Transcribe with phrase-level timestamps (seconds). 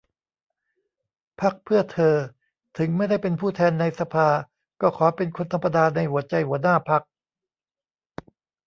[1.41, 2.15] พรรคเพื่อเธอ:
[2.77, 4.27] ถึงไม่ได้เป็นผู้แทนในสภา
[4.81, 7.01] ก็ขอเป็นคนธรรมดาในหัวใจหัวหน้าพรรค